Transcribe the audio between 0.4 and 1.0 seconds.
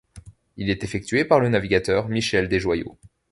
Il est